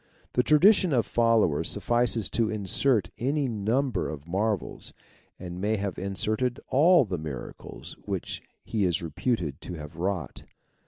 The 0.33 0.41
tradition 0.41 0.93
of 0.93 1.05
followers 1.05 1.69
suffices 1.69 2.27
to 2.31 2.49
insert 2.49 3.11
any 3.19 3.47
num 3.47 3.91
ber 3.91 4.09
of 4.09 4.27
marvels, 4.27 4.93
and 5.37 5.61
may 5.61 5.75
have 5.77 5.99
inserted 5.99 6.59
all 6.69 7.05
the 7.05 7.19
miracles 7.19 7.95
which 8.05 8.41
he 8.63 8.83
is 8.83 9.03
reputed 9.03 9.61
to 9.61 9.75
have 9.75 9.97
wrought. 9.97 10.41